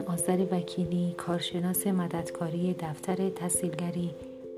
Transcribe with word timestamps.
آذر 0.00 0.46
وکیلی 0.50 1.14
کارشناس 1.16 1.86
مددکاری 1.86 2.74
دفتر 2.78 3.30
تحصیلگری 3.30 4.10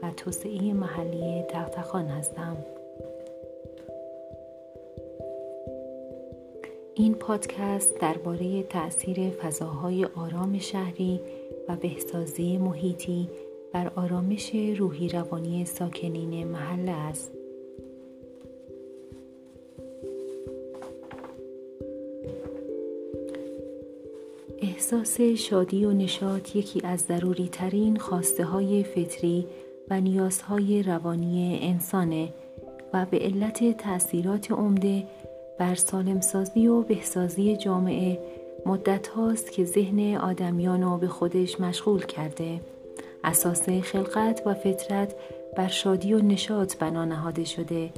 و 0.02 0.10
توسعه 0.10 0.72
محلی 0.72 1.42
تختخان 1.42 2.06
هستم 2.06 2.56
این 6.94 7.14
پادکست 7.14 7.98
درباره 7.98 8.62
تأثیر 8.62 9.30
فضاهای 9.30 10.04
آرام 10.04 10.58
شهری 10.58 11.20
و 11.68 11.76
بهسازی 11.76 12.58
محیطی 12.58 13.28
بر 13.72 13.92
آرامش 13.96 14.54
روحی 14.76 15.08
روانی 15.08 15.64
ساکنین 15.64 16.48
محله 16.48 16.92
است. 16.92 17.41
احساس 24.92 25.20
شادی 25.20 25.84
و 25.84 25.92
نشاط 25.92 26.56
یکی 26.56 26.80
از 26.84 27.00
ضروری 27.00 27.48
ترین 27.52 27.96
خواسته 27.96 28.44
های 28.44 28.84
فطری 28.84 29.46
و 29.90 30.00
نیازهای 30.00 30.82
روانی 30.82 31.58
انسانه 31.62 32.28
و 32.92 33.06
به 33.10 33.18
علت 33.18 33.76
تأثیرات 33.76 34.52
عمده 34.52 35.04
بر 35.58 35.74
سالمسازی 35.74 36.66
و 36.66 36.82
بهسازی 36.82 37.56
جامعه 37.56 38.18
مدت 38.66 39.08
هاست 39.08 39.52
که 39.52 39.64
ذهن 39.64 40.16
آدمیان 40.16 40.82
رو 40.82 40.98
به 40.98 41.08
خودش 41.08 41.60
مشغول 41.60 42.04
کرده. 42.04 42.60
اساس 43.24 43.68
خلقت 43.68 44.42
و 44.46 44.54
فطرت 44.54 45.14
بر 45.56 45.68
شادی 45.68 46.14
و 46.14 46.18
نشاط 46.18 46.76
بنا 46.76 47.04
نهاده 47.04 47.44
شده 47.44 47.90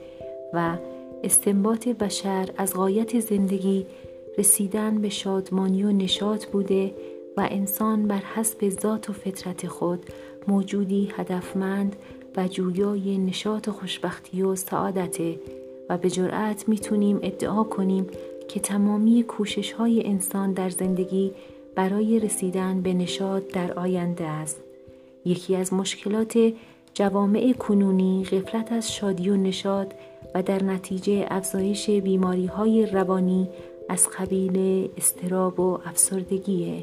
و 0.53 0.77
استنباط 1.25 1.89
بشر 1.89 2.49
از 2.57 2.75
غایت 2.75 3.21
زندگی 3.21 3.87
رسیدن 4.39 5.01
به 5.01 5.09
شادمانی 5.09 5.85
و 5.85 5.93
نشاط 5.93 6.47
بوده 6.47 6.95
و 7.37 7.49
انسان 7.51 8.09
بر 8.09 8.23
حسب 8.35 8.69
ذات 8.69 9.11
و 9.11 9.13
فطرت 9.13 9.67
خود 9.67 10.07
موجودی 10.49 11.13
هدفمند 11.17 11.97
و 12.37 12.49
جویای 12.49 13.19
نشاط 13.19 13.69
و 13.69 13.73
خوشبختی 13.73 14.43
و 14.43 14.55
سعادته 14.55 15.39
و 15.89 15.99
به 15.99 16.11
جرأت 16.11 16.69
می‌تونیم 16.69 17.19
ادعا 17.23 17.65
کنیم 17.65 18.07
که 18.49 18.61
تمامی 18.61 19.23
کوشش 19.23 19.73
های 19.73 20.07
انسان 20.07 20.53
در 20.53 20.71
زندگی 20.71 21.33
برای 21.75 22.21
رسیدن 22.21 22.81
به 22.81 22.95
نشاط 22.95 23.43
در 23.53 23.73
آینده 23.73 24.25
است. 24.25 24.61
یکی 25.25 25.57
از 25.57 25.73
مشکلات 25.73 26.53
جوامع 26.95 27.53
کنونی 27.53 28.25
غفلت 28.25 28.73
از 28.73 28.93
شادی 28.93 29.31
و 29.31 29.37
نشاط 29.37 29.93
و 30.35 30.43
در 30.43 30.63
نتیجه 30.63 31.27
افزایش 31.31 31.91
بیماری 31.91 32.47
های 32.47 32.87
روانی 32.87 33.49
از 33.89 34.09
قبیل 34.19 34.89
استراب 34.97 35.61
و 35.61 35.79
افسردگیه. 35.85 36.83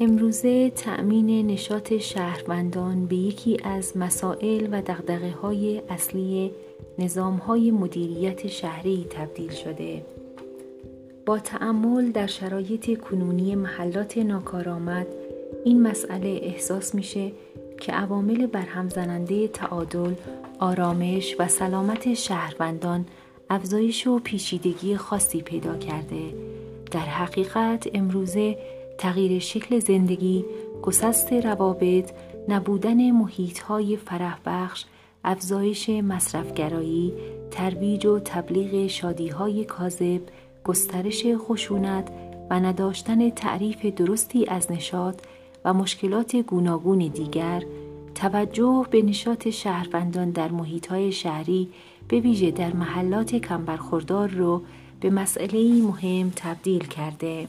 امروزه 0.00 0.70
تأمین 0.70 1.46
نشاط 1.46 1.92
شهروندان 1.92 3.06
به 3.06 3.16
یکی 3.16 3.58
از 3.64 3.96
مسائل 3.96 4.68
و 4.72 4.82
دقدقه 4.82 5.30
های 5.30 5.82
اصلی 5.88 6.50
نظام 6.98 7.36
های 7.36 7.70
مدیریت 7.70 8.46
شهری 8.46 9.06
تبدیل 9.10 9.50
شده. 9.50 10.02
با 11.26 11.38
تعمل 11.38 12.10
در 12.10 12.26
شرایط 12.26 13.00
کنونی 13.00 13.54
محلات 13.54 14.18
ناکارآمد 14.18 15.06
این 15.64 15.82
مسئله 15.82 16.40
احساس 16.42 16.94
میشه 16.94 17.32
که 17.82 17.92
عوامل 17.92 18.46
برهم 18.46 18.88
زننده 18.88 19.48
تعادل، 19.48 20.14
آرامش 20.58 21.36
و 21.38 21.48
سلامت 21.48 22.14
شهروندان 22.14 23.06
افزایش 23.50 24.06
و 24.06 24.18
پیچیدگی 24.18 24.96
خاصی 24.96 25.42
پیدا 25.42 25.76
کرده. 25.76 26.34
در 26.90 27.00
حقیقت 27.00 27.88
امروزه 27.94 28.58
تغییر 28.98 29.38
شکل 29.38 29.78
زندگی، 29.78 30.44
گسست 30.82 31.32
روابط، 31.32 32.10
نبودن 32.48 33.10
محیطهای 33.10 33.96
فرح 33.96 34.38
بخش، 34.46 34.84
افزایش 35.24 35.88
مصرفگرایی، 35.88 37.12
ترویج 37.50 38.06
و 38.06 38.18
تبلیغ 38.18 38.86
شادیهای 38.86 39.64
کاذب، 39.64 40.20
گسترش 40.64 41.26
خشونت 41.36 42.08
و 42.50 42.60
نداشتن 42.60 43.30
تعریف 43.30 43.86
درستی 43.86 44.46
از 44.46 44.72
نشاط 44.72 45.22
و 45.64 45.74
مشکلات 45.74 46.36
گوناگون 46.36 46.98
دیگر 46.98 47.62
توجه 48.22 48.86
به 48.90 49.02
نشاط 49.02 49.48
شهروندان 49.48 50.30
در 50.30 50.50
محیطهای 50.50 51.12
شهری 51.12 51.68
به 52.08 52.20
ویژه 52.20 52.50
در 52.50 52.72
محلات 52.72 53.34
کمبرخوردار 53.34 54.28
رو 54.28 54.62
به 55.00 55.10
مسئله 55.10 55.82
مهم 55.82 56.32
تبدیل 56.36 56.86
کرده. 56.86 57.48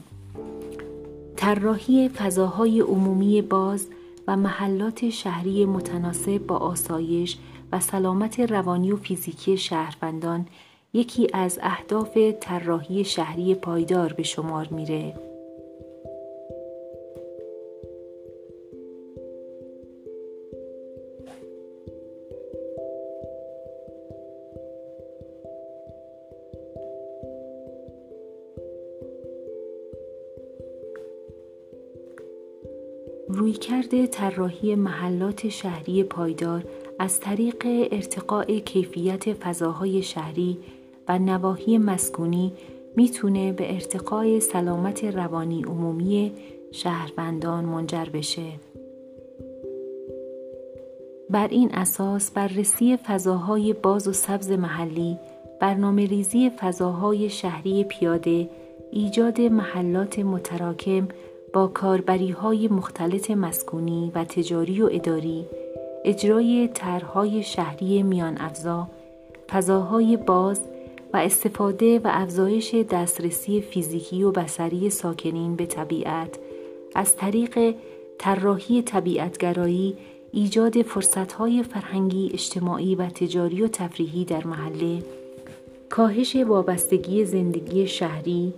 طراحی 1.36 2.08
فضاهای 2.08 2.80
عمومی 2.80 3.42
باز 3.42 3.86
و 4.28 4.36
محلات 4.36 5.10
شهری 5.10 5.64
متناسب 5.64 6.38
با 6.38 6.56
آسایش 6.56 7.38
و 7.72 7.80
سلامت 7.80 8.40
روانی 8.40 8.92
و 8.92 8.96
فیزیکی 8.96 9.56
شهروندان 9.56 10.46
یکی 10.92 11.28
از 11.32 11.58
اهداف 11.62 12.18
طراحی 12.40 13.04
شهری 13.04 13.54
پایدار 13.54 14.12
به 14.12 14.22
شمار 14.22 14.68
میره. 14.70 15.14
رویکرد 33.36 34.06
طراحی 34.06 34.74
محلات 34.74 35.48
شهری 35.48 36.02
پایدار 36.02 36.64
از 36.98 37.20
طریق 37.20 37.66
ارتقاء 37.92 38.44
کیفیت 38.44 39.32
فضاهای 39.32 40.02
شهری 40.02 40.58
و 41.08 41.18
نواحی 41.18 41.78
مسکونی 41.78 42.52
می‌تونه 42.96 43.52
به 43.52 43.74
ارتقای 43.74 44.40
سلامت 44.40 45.04
روانی 45.04 45.62
عمومی 45.62 46.32
شهروندان 46.72 47.64
منجر 47.64 48.04
بشه. 48.04 48.52
بر 51.30 51.48
این 51.48 51.74
اساس 51.74 52.30
بررسی 52.30 52.96
فضاهای 52.96 53.72
باز 53.72 54.08
و 54.08 54.12
سبز 54.12 54.50
محلی، 54.50 55.18
برنامه 55.60 56.06
ریزی 56.06 56.50
فضاهای 56.50 57.30
شهری 57.30 57.84
پیاده، 57.84 58.50
ایجاد 58.90 59.40
محلات 59.40 60.18
متراکم 60.18 61.08
با 61.54 61.66
کاربری 61.66 62.30
های 62.30 62.68
مختلط 62.68 63.30
مسکونی 63.30 64.12
و 64.14 64.24
تجاری 64.24 64.82
و 64.82 64.88
اداری، 64.92 65.46
اجرای 66.04 66.68
طرحهای 66.74 67.42
شهری 67.42 68.02
میان 68.02 68.36
افزا، 68.38 68.88
فضاهای 69.50 70.16
باز 70.16 70.60
و 71.12 71.16
استفاده 71.16 71.98
و 71.98 72.02
افزایش 72.04 72.74
دسترسی 72.74 73.60
فیزیکی 73.60 74.22
و 74.22 74.30
بسری 74.30 74.90
ساکنین 74.90 75.56
به 75.56 75.66
طبیعت 75.66 76.38
از 76.94 77.16
طریق 77.16 77.74
طراحی 78.18 78.82
طبیعتگرایی 78.82 79.96
ایجاد 80.32 80.82
فرصتهای 80.82 81.62
فرهنگی 81.62 82.30
اجتماعی 82.32 82.94
و 82.94 83.06
تجاری 83.06 83.62
و 83.62 83.68
تفریحی 83.68 84.24
در 84.24 84.46
محله 84.46 85.02
کاهش 85.88 86.36
وابستگی 86.36 87.24
زندگی 87.24 87.86
شهری 87.86 88.54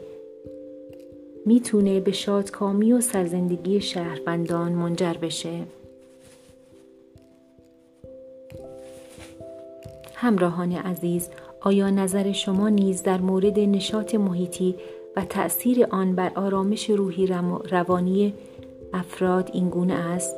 می‌تونه 1.46 2.00
به 2.00 2.12
شادکامی 2.12 2.92
و 2.92 3.00
سرزندگی 3.00 3.80
شهروندان 3.80 4.72
منجر 4.72 5.12
بشه. 5.12 5.60
همراهان 10.14 10.72
عزیز، 10.72 11.28
آیا 11.60 11.90
نظر 11.90 12.32
شما 12.32 12.68
نیز 12.68 13.02
در 13.02 13.20
مورد 13.20 13.58
نشاط 13.58 14.14
محیطی 14.14 14.74
و 15.16 15.24
تأثیر 15.24 15.86
آن 15.90 16.14
بر 16.14 16.32
آرامش 16.34 16.90
روحی 16.90 17.26
روانی 17.70 18.34
افراد 18.92 19.50
این 19.52 19.68
گونه 19.68 19.94
است؟ 19.94 20.36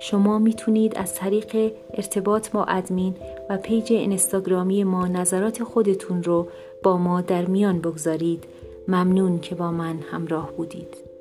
شما 0.00 0.38
می‌تونید 0.38 0.96
از 0.96 1.14
طریق 1.14 1.72
ارتباط 1.94 2.50
با 2.50 2.64
ادمین 2.64 3.14
و 3.48 3.56
پیج 3.56 3.92
اینستاگرامی 3.92 4.84
ما 4.84 5.08
نظرات 5.08 5.62
خودتون 5.64 6.22
رو 6.22 6.48
با 6.82 6.96
ما 6.96 7.20
در 7.20 7.44
میان 7.44 7.80
بگذارید 7.80 8.44
ممنون 8.88 9.38
که 9.38 9.54
با 9.54 9.70
من 9.70 9.98
همراه 10.12 10.52
بودید. 10.52 11.12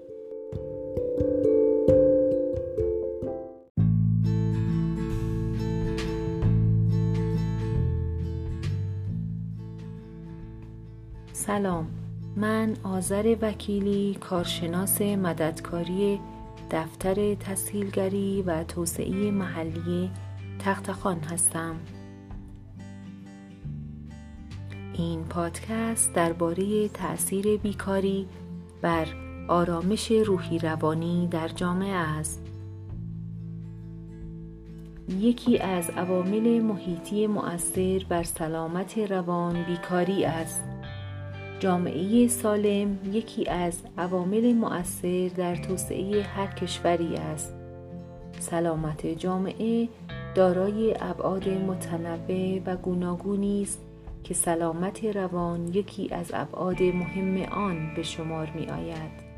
سلام 11.33 11.87
من 12.35 12.75
آذر 12.83 13.35
وکیلی 13.41 14.17
کارشناس 14.19 15.01
مددکاری 15.01 16.19
دفتر 16.71 17.35
تسهیلگری 17.35 18.41
و 18.41 18.63
توسعه 18.63 19.31
محلی 19.31 20.11
تختخان 20.59 21.19
هستم 21.19 21.75
این 24.93 25.23
پادکست 25.23 26.13
درباره 26.13 26.87
تاثیر 26.87 27.57
بیکاری 27.57 28.27
بر 28.81 29.07
آرامش 29.47 30.11
روحی 30.11 30.59
روانی 30.59 31.27
در 31.31 31.47
جامعه 31.47 31.95
است. 31.95 32.41
یکی 35.19 35.57
از 35.57 35.89
عوامل 35.89 36.61
محیطی 36.61 37.27
مؤثر 37.27 38.05
بر 38.09 38.23
سلامت 38.23 38.97
روان 38.97 39.63
بیکاری 39.63 40.25
است. 40.25 40.63
جامعه 41.59 42.27
سالم 42.27 42.99
یکی 43.11 43.49
از 43.49 43.81
عوامل 43.97 44.53
مؤثر 44.53 45.31
در 45.37 45.55
توسعه 45.55 46.21
هر 46.21 46.47
کشوری 46.47 47.15
است. 47.15 47.53
سلامت 48.39 49.05
جامعه 49.05 49.87
دارای 50.35 50.95
ابعاد 50.99 51.49
متنوع 51.49 52.61
و 52.65 52.75
گوناگونی 52.75 53.61
است 53.61 53.90
که 54.23 54.33
سلامت 54.33 55.05
روان 55.05 55.67
یکی 55.67 56.09
از 56.11 56.31
ابعاد 56.33 56.83
مهم 56.83 57.43
آن 57.51 57.93
به 57.95 58.03
شمار 58.03 58.51
می 58.55 58.65
آید. 58.67 59.31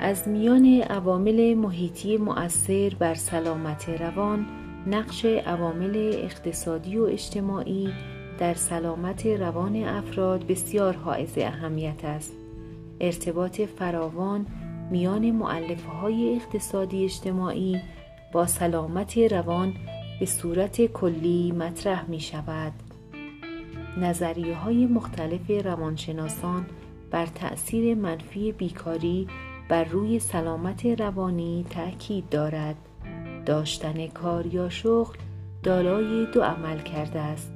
از 0.00 0.28
میان 0.28 0.64
عوامل 0.82 1.54
محیطی 1.54 2.16
مؤثر 2.16 2.92
بر 2.98 3.14
سلامت 3.14 3.88
روان 3.88 4.46
نقش 4.86 5.24
عوامل 5.24 6.12
اقتصادی 6.14 6.98
و 6.98 7.02
اجتماعی 7.02 7.92
در 8.38 8.54
سلامت 8.54 9.26
روان 9.26 9.76
افراد 9.84 10.46
بسیار 10.46 10.96
حائز 10.96 11.38
اهمیت 11.38 12.04
است 12.04 12.32
ارتباط 13.00 13.60
فراوان 13.60 14.46
میان 14.90 15.30
معلفه 15.30 16.04
اقتصادی 16.36 17.04
اجتماعی 17.04 17.80
با 18.32 18.46
سلامت 18.46 19.18
روان 19.18 19.74
به 20.20 20.26
صورت 20.26 20.86
کلی 20.86 21.52
مطرح 21.52 22.10
می 22.10 22.20
شود. 22.20 22.72
نظریه 23.96 24.54
های 24.54 24.86
مختلف 24.86 25.50
روانشناسان 25.64 26.66
بر 27.10 27.26
تأثیر 27.26 27.94
منفی 27.94 28.52
بیکاری 28.52 29.26
بر 29.68 29.84
روی 29.84 30.18
سلامت 30.18 30.86
روانی 30.86 31.66
تأکید 31.70 32.28
دارد. 32.28 32.76
داشتن 33.46 34.06
کار 34.06 34.46
یا 34.46 34.68
شغل 34.68 35.16
دارای 35.62 36.26
دو 36.34 36.42
عمل 36.42 36.78
کرده 36.78 37.20
است. 37.20 37.52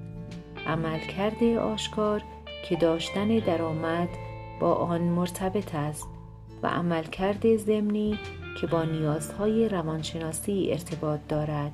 عمل 0.67 0.99
کرده 0.99 1.61
آشکار 1.61 2.23
که 2.69 2.77
داشتن 2.77 3.39
درآمد 3.39 4.09
با 4.61 4.75
آن 4.75 5.01
مرتبط 5.01 5.75
است 5.75 6.09
و 6.63 6.67
عمل 6.67 7.03
کرده 7.03 7.57
ضمنی 7.57 8.19
که 8.61 8.67
با 8.67 8.85
نیازهای 8.85 9.69
روانشناسی 9.69 10.69
ارتباط 10.71 11.21
دارد. 11.29 11.73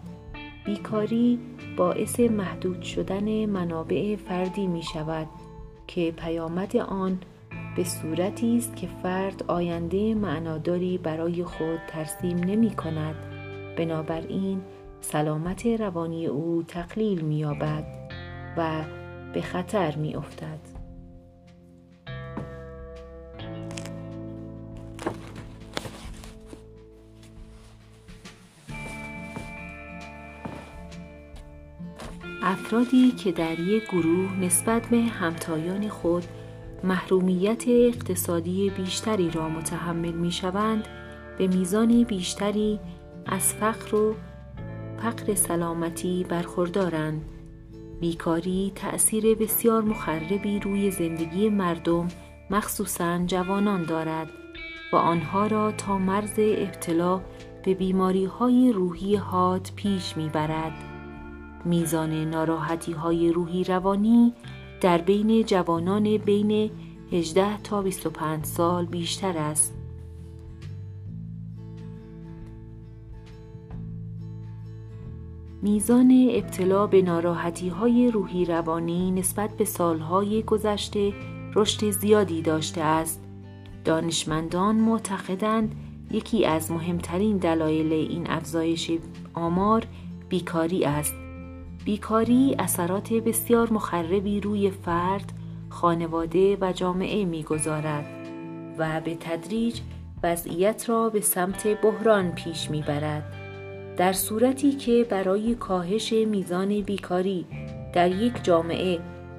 بیکاری 0.68 1.38
باعث 1.76 2.20
محدود 2.20 2.82
شدن 2.82 3.46
منابع 3.46 4.16
فردی 4.16 4.66
می 4.66 4.82
شود 4.82 5.26
که 5.86 6.12
پیامد 6.16 6.76
آن 6.76 7.18
به 7.76 7.84
صورتی 7.84 8.56
است 8.56 8.76
که 8.76 8.88
فرد 9.02 9.42
آینده 9.46 10.14
معناداری 10.14 10.98
برای 10.98 11.44
خود 11.44 11.80
ترسیم 11.88 12.36
نمی 12.36 12.70
کند 12.70 13.14
بنابراین 13.76 14.60
سلامت 15.00 15.66
روانی 15.66 16.26
او 16.26 16.62
تقلیل 16.62 17.20
می 17.20 17.38
یابد 17.38 17.84
و 18.56 18.84
به 19.34 19.40
خطر 19.40 19.96
می 19.96 20.14
افتد. 20.14 20.67
افرادی 32.48 33.10
که 33.10 33.32
در 33.32 33.60
یک 33.60 33.84
گروه 33.84 34.40
نسبت 34.40 34.86
به 34.86 35.00
همتایان 35.00 35.88
خود 35.88 36.24
محرومیت 36.84 37.64
اقتصادی 37.68 38.70
بیشتری 38.70 39.30
را 39.30 39.48
متحمل 39.48 40.12
می 40.12 40.32
شوند 40.32 40.88
به 41.38 41.46
میزان 41.46 42.02
بیشتری 42.02 42.80
از 43.26 43.54
فقر 43.54 43.94
و 43.94 44.14
فقر 45.02 45.34
سلامتی 45.34 46.26
برخوردارند 46.28 47.24
بیکاری 48.00 48.72
تأثیر 48.74 49.34
بسیار 49.34 49.82
مخربی 49.82 50.58
روی 50.58 50.90
زندگی 50.90 51.48
مردم 51.48 52.08
مخصوصا 52.50 53.18
جوانان 53.26 53.82
دارد 53.82 54.28
و 54.92 54.96
آنها 54.96 55.46
را 55.46 55.72
تا 55.72 55.98
مرز 55.98 56.34
ابتلا 56.38 57.20
به 57.64 57.74
بیماری 57.74 58.24
های 58.24 58.72
روحی 58.72 59.16
حاد 59.16 59.70
پیش 59.76 60.16
می‌برد. 60.16 60.87
میزان 61.64 62.24
ناراحتی 62.30 62.92
های 62.92 63.32
روحی 63.32 63.64
روانی 63.64 64.32
در 64.80 64.98
بین 64.98 65.42
جوانان 65.42 66.16
بین 66.16 66.70
18 67.12 67.62
تا 67.62 67.82
25 67.82 68.44
سال 68.44 68.86
بیشتر 68.86 69.38
است. 69.38 69.74
میزان 75.62 76.28
ابتلا 76.30 76.86
به 76.86 77.02
ناراحتی 77.02 77.68
های 77.68 78.10
روحی 78.10 78.44
روانی 78.44 79.10
نسبت 79.10 79.56
به 79.56 79.64
سالهای 79.64 80.42
گذشته 80.42 81.12
رشد 81.54 81.90
زیادی 81.90 82.42
داشته 82.42 82.80
است. 82.80 83.24
دانشمندان 83.84 84.76
معتقدند 84.76 85.74
یکی 86.10 86.44
از 86.44 86.70
مهمترین 86.70 87.36
دلایل 87.36 87.92
این 87.92 88.30
افزایش 88.30 88.90
آمار 89.34 89.84
بیکاری 90.28 90.84
است. 90.84 91.14
بیکاری 91.84 92.56
اثرات 92.58 93.12
بسیار 93.12 93.72
مخربی 93.72 94.40
روی 94.40 94.70
فرد، 94.70 95.32
خانواده 95.68 96.56
و 96.60 96.72
جامعه 96.72 97.24
می‌گذارد 97.24 98.06
و 98.78 99.00
به 99.00 99.14
تدریج 99.14 99.80
وضعیت 100.22 100.88
را 100.88 101.08
به 101.08 101.20
سمت 101.20 101.66
بحران 101.82 102.32
پیش 102.32 102.70
می‌برد. 102.70 103.34
در 103.96 104.12
صورتی 104.12 104.72
که 104.72 105.06
برای 105.10 105.54
کاهش 105.54 106.12
میزان 106.12 106.80
بیکاری 106.80 107.46
در 107.92 108.10
یک 108.10 108.44
جامعه 108.44 108.98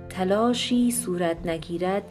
تلاشی 0.10 0.92
صورت 0.92 1.46
نگیرد 1.46 2.04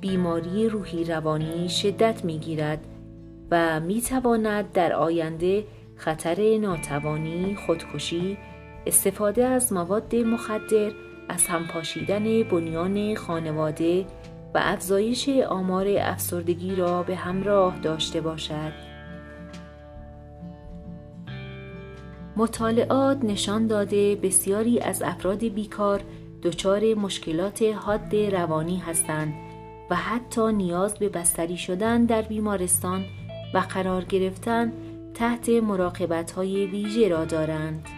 بیماری 0.00 0.68
روحی 0.68 1.04
روانی 1.04 1.68
شدت 1.68 2.24
می‌گیرد 2.24 2.84
و 3.50 3.80
می‌تواند 3.80 4.72
در 4.72 4.92
آینده 4.92 5.64
خطر 5.96 6.58
ناتوانی، 6.58 7.56
خودکشی، 7.66 8.38
استفاده 8.88 9.44
از 9.44 9.72
مواد 9.72 10.16
مخدر، 10.16 10.90
از 11.28 11.46
هم 11.46 11.66
پاشیدن 11.66 12.42
بنیان 12.42 13.14
خانواده 13.14 14.06
و 14.54 14.60
افزایش 14.62 15.28
آمار 15.28 15.86
افسردگی 15.88 16.74
را 16.74 17.02
به 17.02 17.16
همراه 17.16 17.78
داشته 17.78 18.20
باشد. 18.20 18.72
مطالعات 22.36 23.24
نشان 23.24 23.66
داده 23.66 24.16
بسیاری 24.16 24.80
از 24.80 25.02
افراد 25.02 25.44
بیکار 25.44 26.00
دچار 26.42 26.94
مشکلات 26.94 27.62
حاد 27.62 28.16
روانی 28.16 28.76
هستند 28.76 29.34
و 29.90 29.94
حتی 29.96 30.52
نیاز 30.52 30.94
به 30.94 31.08
بستری 31.08 31.56
شدن 31.56 32.04
در 32.04 32.22
بیمارستان 32.22 33.04
و 33.54 33.58
قرار 33.58 34.04
گرفتن 34.04 34.72
تحت 35.14 35.48
مراقبت 35.48 36.30
های 36.30 36.66
ویژه 36.66 37.08
را 37.08 37.24
دارند. 37.24 37.97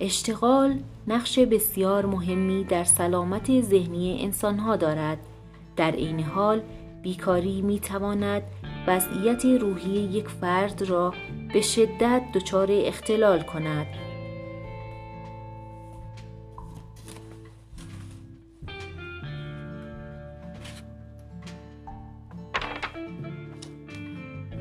اشتغال 0.00 0.78
نقش 1.06 1.38
بسیار 1.38 2.06
مهمی 2.06 2.64
در 2.64 2.84
سلامت 2.84 3.60
ذهنی 3.60 4.18
انسانها 4.22 4.76
دارد. 4.76 5.18
در 5.76 5.92
این 5.92 6.20
حال 6.20 6.60
بیکاری 7.02 7.62
می 7.62 7.80
تواند 7.80 8.42
وضعیت 8.86 9.44
روحی 9.44 9.90
یک 9.90 10.28
فرد 10.28 10.82
را 10.82 11.14
به 11.52 11.60
شدت 11.60 12.22
دچار 12.34 12.68
اختلال 12.70 13.42
کند 13.42 13.86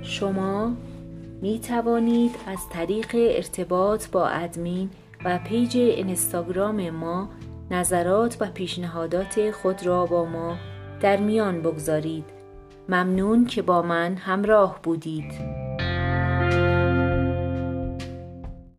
شما 0.01 0.73
می 1.41 1.59
توانید 1.59 2.35
از 2.47 2.69
طریق 2.69 3.11
ارتباط 3.13 4.07
با 4.09 4.27
ادمین 4.27 4.89
و 5.25 5.37
پیج 5.37 5.77
اینستاگرام 5.77 6.89
ما 6.89 7.29
نظرات 7.71 8.37
و 8.39 8.45
پیشنهادات 8.45 9.51
خود 9.51 9.85
را 9.85 10.05
با 10.05 10.25
ما 10.25 10.57
در 11.01 11.17
میان 11.17 11.61
بگذارید. 11.61 12.25
ممنون 12.89 13.45
که 13.45 13.61
با 13.61 13.81
من 13.81 14.15
همراه 14.15 14.79
بودید. 14.83 15.64